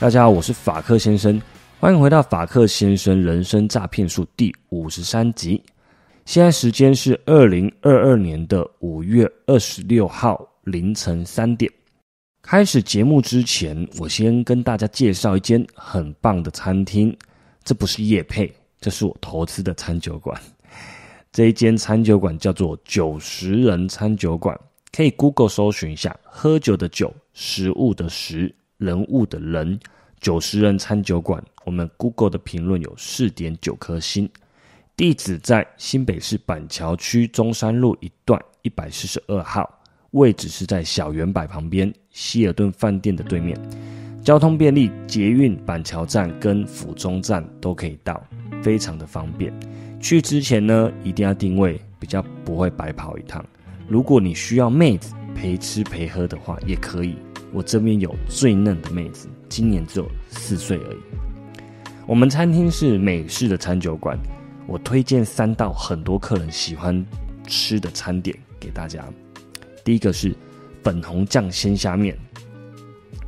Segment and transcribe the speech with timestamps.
[0.00, 1.38] 大家好，我是法克先生，
[1.78, 5.62] 欢迎回到法克先生人生诈骗术第五十三集。
[6.24, 11.70] 现在时间是二零二二年的五月二十六号凌晨三点。
[12.40, 17.14] 开始节目之前，我先跟大家介绍一间很棒的餐厅。
[17.62, 20.40] 这不是夜配，这是我投资的餐酒馆。
[21.30, 24.58] 这一间餐酒馆叫做九十人餐酒馆，
[24.96, 29.78] 可以 Google 搜寻一下“喝酒的酒，食物的食，人物的人”。
[30.20, 34.28] 九十人餐酒馆，我们 Google 的评论有四点九颗星。
[34.94, 43.58] 地址在新北市板桥区中山路一段一百四十二号，位置是在小圆柏旁边希尔顿饭店的对面，
[44.22, 48.22] 交通便利，捷运板桥站跟府中站都可以到，
[48.62, 49.50] 非常的方便。
[50.00, 53.42] 去之前呢，一定要定位，比较不会白跑一趟。
[53.88, 57.16] 如果你需要妹子陪吃陪喝的话，也可以。
[57.52, 60.98] 我这边有最嫩的妹子，今年只有四岁而已。
[62.06, 64.18] 我们餐厅是美式的餐酒馆，
[64.66, 67.04] 我推荐三道很多客人喜欢
[67.46, 69.04] 吃的餐点给大家。
[69.84, 70.34] 第一个是
[70.82, 72.16] 粉红酱鲜虾面，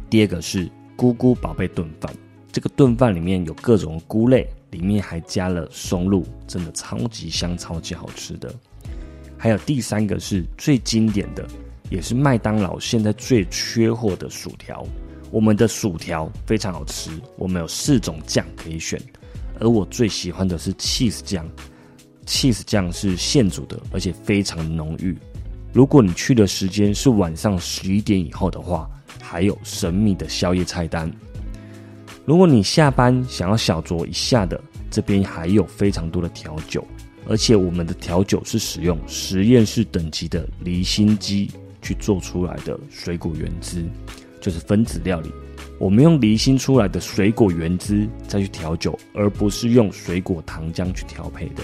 [0.08, 2.12] 第二个是咕咕宝贝炖饭。
[2.50, 4.48] 这个炖饭里面有各种菇类。
[4.72, 8.50] 里面还加了松露，真的超级香、超级好吃的。
[9.36, 11.46] 还有第三个是最经典的，
[11.92, 14.82] 也是麦当劳现在最缺货的薯条。
[15.30, 18.98] 我们的薯条非常好吃，我们有四种酱可以选，
[19.60, 21.46] 而我最喜欢的是 cheese 酱。
[22.24, 25.14] cheese 酱是现煮的，而且非常浓郁。
[25.70, 28.88] 如果你去的时间是晚上十一点以后的话，
[29.20, 31.10] 还有神秘的宵夜菜单。
[32.24, 34.58] 如果你下班想要小酌一下的，
[34.90, 36.86] 这边还有非常多的调酒，
[37.28, 41.50] 而且我们的调酒是使用实验室等级的离心机
[41.82, 43.84] 去做出来的水果原汁，
[44.40, 45.30] 就是分子料理。
[45.78, 51.62] 我们用离心出来的水果原汁再去调酒，而不是用水果糖浆去调配的。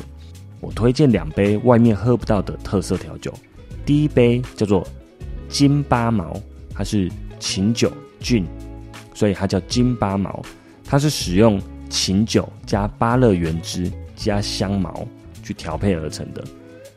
[0.61, 3.33] 我推荐两杯外面喝不到的特色调酒，
[3.87, 4.87] 第一杯叫做
[5.49, 6.39] 金八毛，
[6.75, 7.09] 它是
[7.39, 8.45] 琴酒菌。
[9.15, 10.41] 所以它叫金八毛，
[10.84, 15.05] 它是使用琴酒加芭乐原汁加香茅
[15.43, 16.45] 去调配而成的。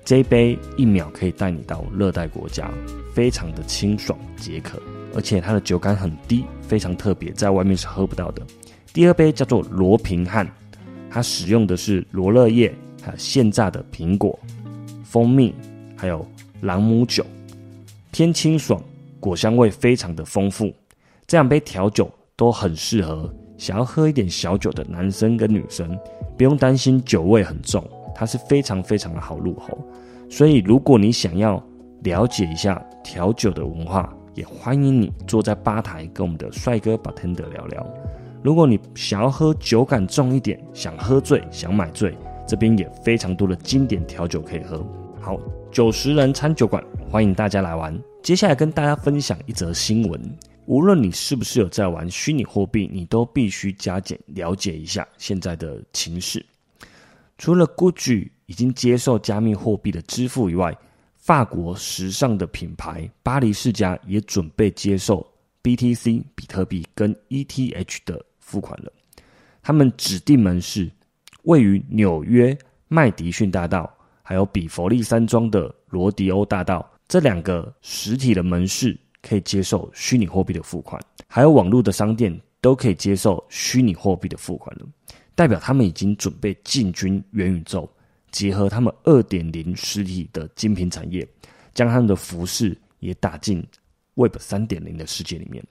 [0.04, 2.72] 这一杯一秒可以带你到热带国家，
[3.14, 4.82] 非常的清爽解渴，
[5.14, 8.42] 而且它的酒感很低，非常特别，在外面是喝不到的。
[8.94, 10.50] 第二杯叫做罗平汉，
[11.10, 14.38] 它使用的是罗勒叶，还有现榨的苹果、
[15.04, 15.54] 蜂蜜，
[15.96, 16.26] 还有
[16.62, 17.26] 朗姆酒，
[18.12, 18.84] 偏清爽，
[19.20, 20.74] 果香味非常的丰富。
[21.28, 25.98] 这两杯调酒都很适合想要喝一点小酒的男生跟女生，
[26.36, 29.78] 不用担心酒味很重，它是非常非常的好入口。
[30.30, 31.62] 所以，如果你想要
[32.04, 37.86] 了解一下调酒的文化，也欢迎你坐在吧台跟我们的帅哥 bartender 聊聊。
[38.42, 42.18] 如果你想要喝酒感重一点，想喝醉想买醉，
[42.48, 44.84] 这边也非常多的经典调酒可以喝。
[45.20, 45.38] 好，
[45.72, 47.96] 九十人餐酒馆，欢迎大家来玩。
[48.24, 50.20] 接下来跟大家分享一则新闻。
[50.66, 56.44] 无论你是不是有在玩虚拟货币，你都必须加减了解一下现在的情势。
[57.42, 60.78] 除了 Gucci 已经接受加密货币的支付以外，
[61.18, 65.26] 法国时尚的品牌巴黎世家也准备接受
[65.64, 68.94] BTC 比特币跟 ETH 的付款了。
[69.64, 70.88] 他们指定门市
[71.42, 72.56] 位于纽约
[72.88, 73.92] 麦迪逊大道，
[74.22, 78.96] 还有比佛利山庄的罗迪欧大道这两个实体的门市。
[79.24, 84.86] 可以接受虚拟货币的付款，还有网络的商店都可以接受虚拟货币的付款了，
[85.42, 87.90] 代表他们已经准备进军元宇宙，
[88.30, 91.28] 结合他们二点零实体的精品产业，
[91.74, 93.66] 将他们的服饰也打进
[94.14, 95.64] Web 三点零的世界里面。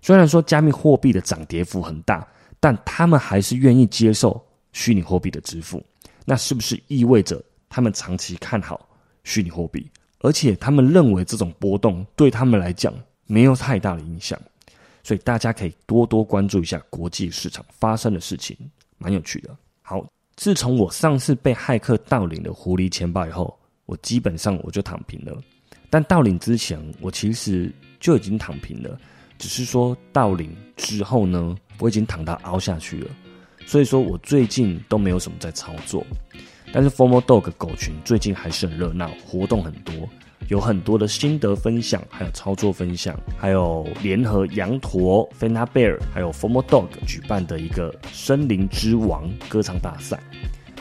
[0.00, 2.24] 虽然说加密货币的涨跌幅很大，
[2.60, 5.84] 但他们还是愿意接受虚拟货币的支付，
[6.24, 8.88] 那是不是意味着他们长期看好
[9.24, 9.90] 虚拟货币？
[10.20, 12.94] 而且他们认为这种波动对他们来讲
[13.26, 14.40] 没有太大的影响，
[15.02, 18.56] 所以大家可以多多关注一下国际市场发生的事情，
[18.98, 19.56] 蛮有趣的。
[19.82, 20.04] 好，
[20.36, 25.40] 自从我上次被骇客盗领了狐狸钱包以后，我基本上我就躺平了。
[25.88, 29.00] 但盗领之前，我其实就已经躺平了，
[29.38, 33.10] 只是说盗领之后呢，我已经躺到凹下去了。
[33.64, 36.04] 所以说我最近都没有什么在操作。
[36.70, 39.94] 但是 Formal Dog 狗群最近还是很热闹，活动很多，
[40.46, 50.18] 有很多的心得分享，还有操作分享，还有联合羊驼、f e n a Bear，还有 Formal Dog 举办的一个森林之王歌唱大赛。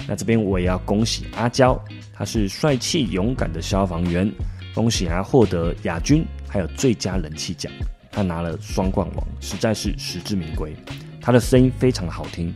[0.08, 1.78] 那这边我也要恭喜阿娇，
[2.14, 4.32] 他是帅气勇敢的消防员，
[4.74, 7.70] 恭喜他获得亚军，还有最佳人气奖，
[8.10, 10.74] 他拿了双冠王，实在是实至名归。
[11.20, 12.54] 他的声音非常好听，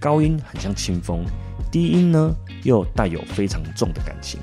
[0.00, 1.22] 高音很像清风。
[1.70, 4.40] 低音呢，又带有非常重的感情。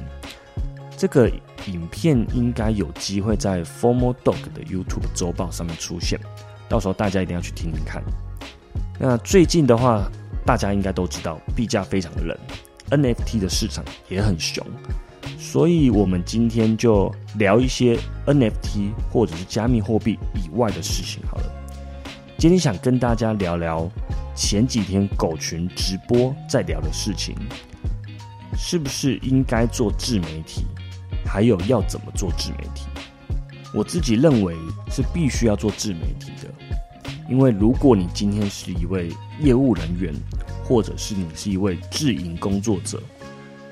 [1.01, 1.27] 这个
[1.65, 6.19] 影片应该有机会在 Formal Dog 的 YouTube 周报上面出现，
[6.69, 8.03] 到时候大家一定要去听听看。
[9.00, 10.07] 那最近的话，
[10.45, 12.38] 大家应该都知道，币价非常的冷
[12.92, 14.63] ，NFT 的市场也很熊，
[15.39, 17.97] 所以我们今天就聊一些
[18.27, 21.51] NFT 或者是加密货币以外的事情好了。
[22.38, 23.89] 今天想跟大家聊聊。
[24.36, 27.36] 前几天狗群直播在聊的事情，
[28.56, 30.63] 是不是应该做自媒体？
[31.31, 32.86] 还有要怎么做自媒体？
[33.74, 34.54] 我自己认为
[34.89, 36.50] 是必须要做自媒体的，
[37.30, 40.13] 因为如果你今天是一位业务人员，
[40.62, 43.01] 或者是你是一位自营工作者，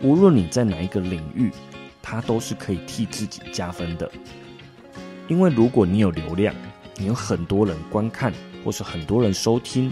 [0.02, 1.52] 无论你在哪一个领域，
[2.02, 4.10] 它都是可以替自己加分的。
[5.28, 6.56] 因为如果你有流量，
[6.96, 8.32] 你有很多人观看，
[8.64, 9.92] 或是很多人收听。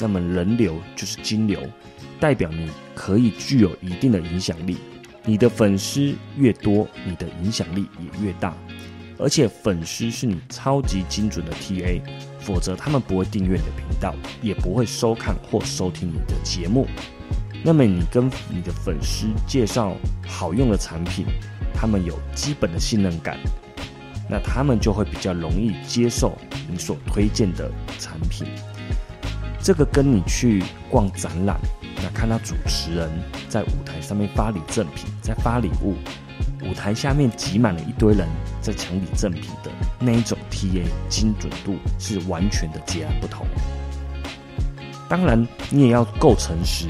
[0.00, 1.60] 那么人流就是金流，
[2.18, 4.78] 代表你可以具有一定的影响力。
[5.24, 8.54] 你的粉丝越多，你的影响力也越大。
[9.16, 12.00] 而且粉丝是你超级精准的 TA，
[12.40, 16.86] 否则他们不会订阅你的频道，也不会收看或收听你的节目。
[17.62, 21.24] 那么你跟你的粉丝介绍好用的产品，
[21.72, 23.38] 他们有基本的信任感，
[24.28, 26.36] 那他们就会比较容易接受
[26.68, 28.46] 你所推荐的产品。
[29.62, 31.58] 这个跟你去逛展览，
[32.04, 33.10] 那看到主持人
[33.48, 35.94] 在舞台上面发礼赠品，在发礼物，
[36.62, 38.28] 舞台下面挤满了一堆人
[38.60, 43.46] 在抢礼赠品的那一种 TA 精准度是完全的截然不同。
[45.08, 46.88] 当然，你也要够诚实，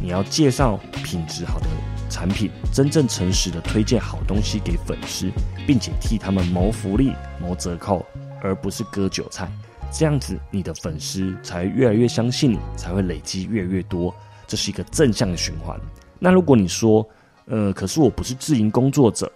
[0.00, 1.66] 你要介绍品质好的
[2.08, 5.30] 产品，真正诚实的推荐好东西给粉丝，
[5.66, 8.02] 并且替他们谋福利、谋折扣，
[8.42, 9.46] 而不是割韭菜。
[9.92, 14.14] 这样子，你的粉丝才越来越相信你，才会累积越来越多，
[14.54, 15.76] 这是一个正向的循环。
[16.20, 17.04] 那如果你说，
[17.46, 19.28] 呃，可是我不是自营工作者，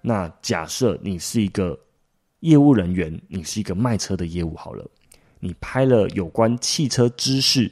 [0.00, 1.78] 那假设你是一个
[2.40, 4.84] 业务人员，你是一个卖车的业务好了，
[5.38, 7.70] 你拍了有关汽车知识、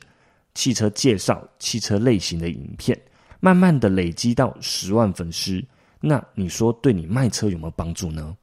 [0.55, 2.97] 汽车介绍、汽车类型的影片，
[3.41, 5.61] 慢慢的累积到十万粉丝，
[6.00, 8.37] 那你说对你卖车有没有帮助呢？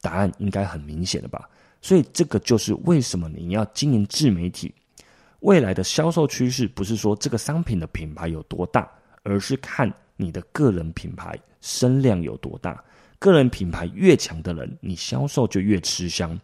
[0.00, 1.50] 答案应该很明显的吧。
[1.82, 4.72] 所以这个就是为什么你要经营自媒体。
[5.40, 8.90] 未来的销售趋势不是说这个商品的品牌有多大，
[9.22, 12.82] 而是看你的个人品牌声量有多大。
[13.20, 16.38] 个人品牌越强的人，你销售就越吃香。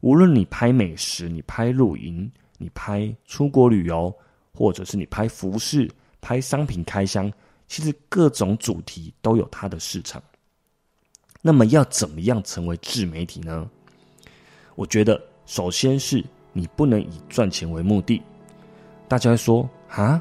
[0.00, 4.14] 无论你拍美食、你拍露营、你拍出国旅游，
[4.52, 7.32] 或者是你拍服饰、拍商品开箱，
[7.66, 10.22] 其实各种主题都有它的市场。
[11.40, 13.68] 那么要怎么样成为自媒体呢？
[14.74, 16.24] 我觉得，首先是
[16.58, 18.20] 你不能以赚钱为目的。
[19.06, 20.20] 大家说啊，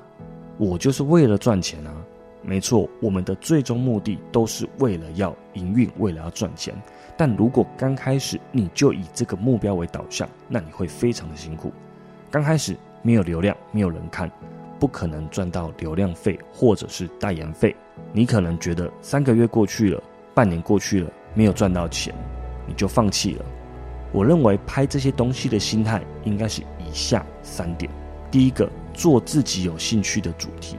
[0.59, 1.91] 我就是为了赚钱啊。
[2.43, 6.71] 没错，我们的最终目的都是为了要营运，为了要赚钱。
[7.17, 11.73] 但如果刚开始你就以这个目标为导向，那你会非常的辛苦。
[12.29, 14.31] 刚开始没有流量，没有人看，
[14.79, 17.75] 不可能赚到流量费或者是代言费。
[18.13, 20.01] 你可能觉得三个月过去了，
[20.35, 22.13] 半年过去了，没有赚到钱，
[22.67, 23.45] 你就放弃了。
[24.17, 27.87] 我认为拍这些东西的心态应该是以下三点：
[28.31, 30.75] 第一个，做自己有兴趣的主题；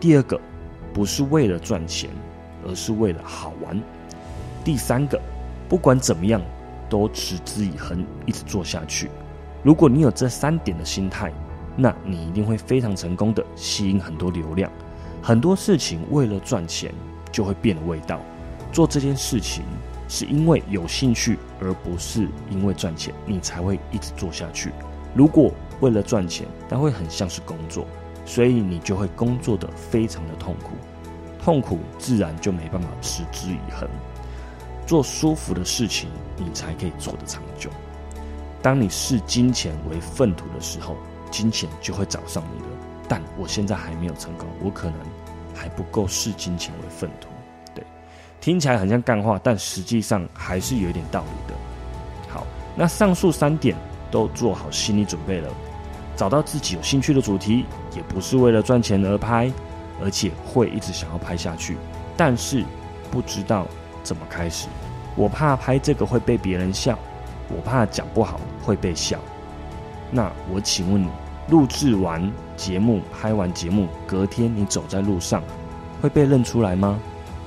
[0.00, 0.40] 第二个，
[0.94, 2.08] 不是为了赚钱，
[2.66, 3.76] 而是为了好玩；
[4.64, 5.20] 第三个，
[5.68, 6.40] 不管怎么样
[6.88, 9.10] 都持之以恒，一直做下去。
[9.62, 11.30] 如果你有这三点的心态，
[11.76, 14.72] 那你一定会非常成功的吸引很多流量。
[15.20, 16.90] 很多事情为了赚钱
[17.30, 18.18] 就会变了味道，
[18.72, 19.64] 做这件事情。
[20.10, 24.72] 是因为有兴趣，而不是因为赚钱，你才会一直做下去。
[25.14, 27.86] 如果为了赚钱，那会很像是工作，
[28.26, 30.72] 所以你就会工作的非常的痛苦，
[31.42, 33.88] 痛苦自然就没办法持之以恒。
[34.84, 37.70] 做舒服的事情，你才可以做得长久。
[38.60, 40.96] 当你视金钱为粪土的时候，
[41.30, 42.68] 金钱就会找上你了。
[43.08, 44.98] 但我现在还没有成功，我可能
[45.54, 47.29] 还不够视金钱为粪土。
[48.40, 51.54] 听起来很像干话，但实际上还是有一点道理的。
[52.28, 53.76] 好，那上述三点
[54.10, 55.48] 都做好心理准备了，
[56.16, 59.52] 找到自己有兴趣的主题，也不是为了赚钱而拍，
[60.02, 61.76] 而且会一直想要拍下去，
[62.16, 62.64] 但是
[63.10, 63.66] 不知道
[64.02, 64.68] 怎么开始。
[65.16, 66.98] 我怕拍这个会被别人笑，
[67.48, 69.18] 我怕讲不好会被笑。
[70.10, 71.08] 那我请问你，
[71.48, 75.42] 录制完节目、拍完节目，隔天你走在路上，
[76.00, 76.98] 会被认出来吗？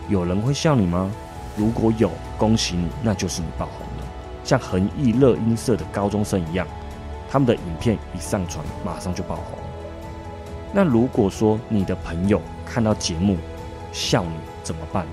[0.10, 1.12] 有人会笑你吗？
[1.55, 4.03] 如果有，恭喜你，那就是你爆红了，
[4.43, 6.67] 像恒毅乐音社的高中生一样，
[7.29, 9.57] 他们的影片一上传，马上就爆红。
[10.74, 13.38] 那如果说你的朋友看到节目
[13.91, 14.31] 笑你
[14.63, 15.05] 怎么办？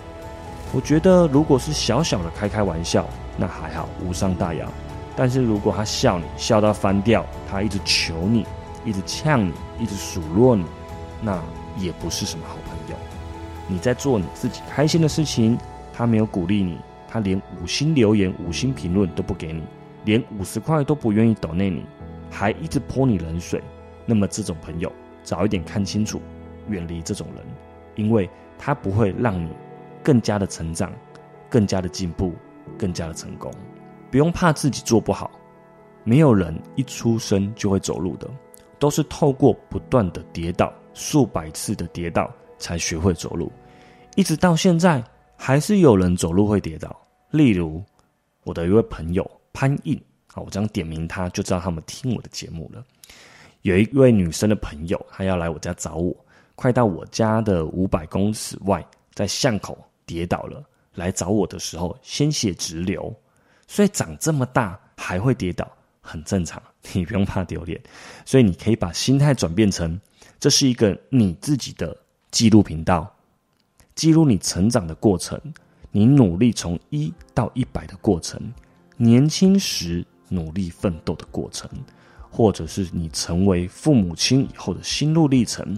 [0.72, 3.06] 我觉得如果是小小的开开玩笑，
[3.36, 4.66] 那还好，无伤大雅。
[5.16, 8.46] 但是如果他笑你笑到翻掉，他一直求你，
[8.84, 10.64] 一直呛你，一直数落你，
[11.20, 11.38] 那
[11.76, 12.96] 也不是什么好朋友。
[13.70, 15.56] 你在做你自己开心的事情，
[15.92, 16.76] 他没有鼓励你，
[17.08, 19.62] 他连五星留言、五星评论都不给你，
[20.04, 21.84] 连五十块都不愿意抖内你，
[22.28, 23.62] 还一直泼你冷水。
[24.04, 26.20] 那么这种朋友，早一点看清楚，
[26.68, 27.44] 远离这种人，
[27.94, 29.50] 因为他不会让你。
[30.02, 30.90] 更加的成长，
[31.50, 32.32] 更加的进步，
[32.78, 33.52] 更加的成功，
[34.10, 35.30] 不用怕自己做不好。
[36.04, 38.26] 没有人一出生就会走路的，
[38.78, 43.52] 都是透过不断的跌倒，数百次的跌倒才学会走路。
[44.20, 45.02] 一直到现在，
[45.34, 46.94] 还是有人走路会跌倒。
[47.30, 47.82] 例如
[48.44, 49.96] 我的一位朋友潘印，
[50.34, 52.84] 啊，我这样点名他，就知道他们听我的节目了。
[53.62, 56.14] 有一位女生的朋友，她要来我家找我，
[56.54, 59.78] 快到我家的五百公尺外，在巷口。
[60.04, 60.62] 跌倒了，
[60.94, 63.14] 来找我的时候鲜血直流，
[63.66, 65.66] 所以长这么大还会跌倒，
[66.02, 66.62] 很正常，
[66.92, 67.80] 你不用怕丢脸。
[68.26, 69.98] 所以你可以把心态转变成，
[70.38, 71.96] 这是一个你自己的
[72.32, 73.10] 记录频道，
[74.00, 75.38] 记录你成长的过程，
[75.90, 78.40] 你努力从一到一百的过程，
[78.96, 81.68] 年轻时努力奋斗的过程，
[82.30, 85.76] 或者是你成为父母亲以后的心路历程，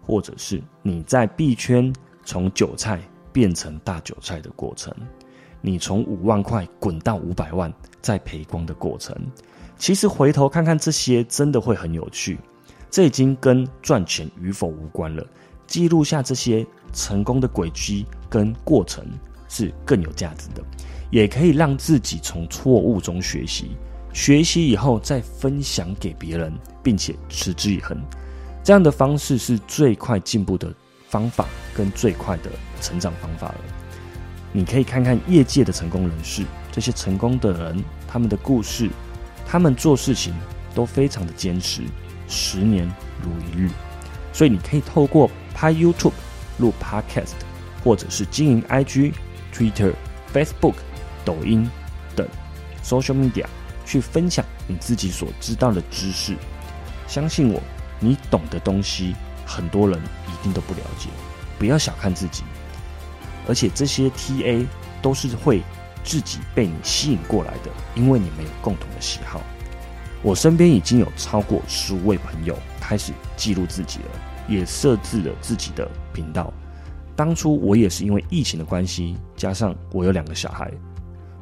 [0.00, 1.92] 或者是你在币圈
[2.24, 3.00] 从韭菜。
[3.32, 4.94] 变成大韭菜的过程，
[5.60, 9.12] 你从五万块滚到五百万再赔光的过程，
[9.76, 12.38] 其实回头看看这些，真的会很有趣。
[12.90, 15.26] 这已经跟赚钱与否无关了，
[15.66, 19.04] 记录下这些成功的轨迹跟过程
[19.48, 20.62] 是更有价值的，
[21.10, 23.76] 也可以让自己从错误中学习，
[24.12, 26.52] 学习以后再分享给别人，
[26.82, 28.00] 并且持之以恒。
[28.62, 30.72] 这样的方式是最快进步的。
[31.06, 33.60] 方法跟最快的成长方法了。
[34.52, 36.42] 你可以看看业界的成功人士，
[36.72, 38.90] 这些成功的人，他们的故事，
[39.46, 40.34] 他们做事情
[40.74, 41.82] 都非常的坚持，
[42.26, 42.92] 十年
[43.22, 43.70] 如一日。
[44.32, 46.12] 所以你可以透过拍 YouTube、
[46.58, 47.32] 录 Podcast，
[47.82, 49.14] 或者是经营 IG、
[49.54, 49.94] Twitter、
[50.32, 50.74] Facebook、
[51.24, 51.70] 抖音
[52.14, 52.28] 等
[52.82, 53.46] Social Media
[53.86, 56.36] 去分享你自己所知道的知识。
[57.06, 57.62] 相信我，
[58.00, 59.14] 你懂的东西。
[59.46, 61.10] 很多人一定都不了解，
[61.58, 62.42] 不要小看自己，
[63.46, 64.66] 而且这些 TA
[65.02, 65.62] 都是会
[66.02, 69.42] 自己被你吸引过来的，因为你们有共同的喜好。
[70.22, 74.10] 我身边已经有超过十五位朋友开始记录自己了，
[74.48, 76.52] 也设置了自己的频道。
[77.16, 80.70] 当初我也是因为疫情的关系，加上我有两个小孩，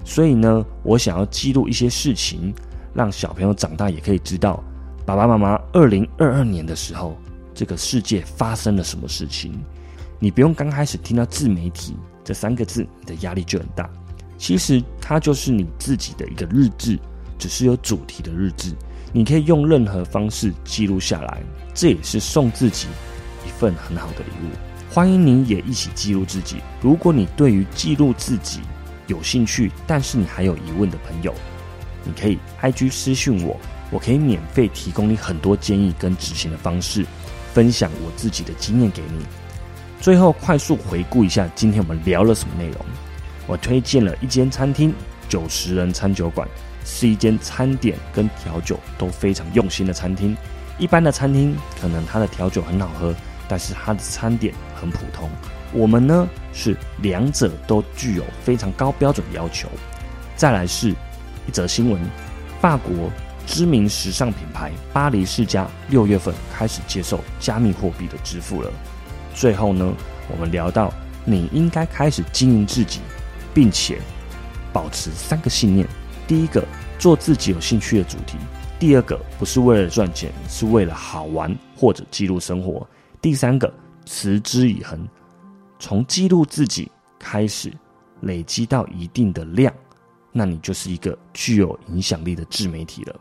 [0.04, 2.54] 所以呢，我想要记录一些事情，
[2.94, 4.62] 让小朋友长大也可以知道
[5.04, 7.16] 爸爸妈妈二零二二年的时候。
[7.54, 9.52] 这个世界发生了什么事情？
[10.18, 11.94] 你不用刚开始听到自媒体
[12.24, 13.90] 这三个字，你的压力就很大。
[14.38, 16.98] 其实它就是你自己的一个日志，
[17.38, 18.74] 只是有主题的日志。
[19.12, 21.42] 你可以用任何方式记录下来，
[21.74, 22.88] 这也是送自己
[23.46, 24.50] 一份很好的礼物。
[24.90, 26.56] 欢迎你也一起记录自己。
[26.80, 28.60] 如果你对于记录自己
[29.06, 31.34] 有兴趣，但是你还有疑问的朋友，
[32.04, 33.58] 你可以 IG 私讯我，
[33.90, 37.06] 我可以免费提供你很多建议跟执行的方式。
[37.52, 39.26] 分享我自己的经验给你。
[40.00, 42.76] 最后快速回顾一下今天我们聊了什么内容。
[43.46, 44.90] 我推荐了一间餐厅——
[45.28, 46.48] 九十人餐酒馆，
[46.84, 50.36] 是一间餐点跟调酒都非常用心的餐厅。
[50.78, 53.14] 一般的餐厅可能它的调酒很好喝，
[53.48, 55.30] 但是它的餐点很普通。
[55.72, 59.68] 我们呢是两者都具有非常高标准的要求。
[60.36, 60.90] 再来是
[61.46, 62.00] 一则新闻：
[62.60, 63.10] 法国。
[63.44, 68.70] 知名时尚品牌巴黎世家六月份开始接受加密货币的支付了。
[69.34, 69.92] 最后呢，
[70.30, 73.00] 我们聊到你应该开始经营自己，
[73.52, 73.98] 并且
[74.72, 75.86] 保持三个信念：
[76.32, 76.66] 第一个，
[76.98, 78.38] 做自己有兴趣的主题；
[78.80, 82.82] 第二个，不是为了赚钱，是为了好玩或者记录生活；
[83.20, 83.70] 第三个，
[84.06, 85.06] 持之以恒，
[85.78, 87.70] 从记录自己开始，
[88.22, 89.70] 累积到一定的量，
[90.32, 93.14] 那你就是一个具有影响力的自媒体了。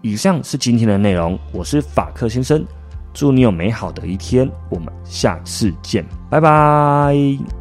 [0.00, 2.64] 以上是今天的内容，我是法克先生，
[3.12, 7.57] 祝你有美好的一天，我们下次见，拜拜。